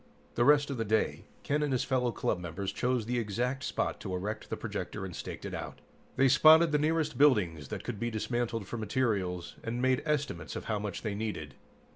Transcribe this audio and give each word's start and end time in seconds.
The 0.33 0.43
rest 0.45 0.71
of 0.71 0.77
the 0.77 0.83
day, 0.83 1.25
Ken 1.43 1.61
and 1.61 1.71
his 1.71 1.83
fellow 1.83 2.11
club 2.11 2.39
members 2.39 2.71
chose 2.73 3.05
the 3.05 3.19
exact 3.19 3.63
spot 3.63 3.99
to 3.99 4.15
erect 4.15 4.49
the 4.49 4.57
projector 4.57 5.05
and 5.05 5.15
staked 5.15 5.45
it 5.45 5.53
out. 5.53 5.77
They 6.15 6.27
spotted 6.27 6.71
the 6.71 6.79
nearest 6.79 7.19
buildings 7.19 7.67
that 7.67 7.83
could 7.83 7.99
be 7.99 8.09
dismantled 8.09 8.65
for 8.67 8.77
materials, 8.79 9.57
and 9.63 9.79
made 9.79 10.01
estimates 10.03 10.55
of 10.55 10.65
how 10.65 10.79
much 10.79 11.03
they 11.03 11.13
needed. 11.13 11.53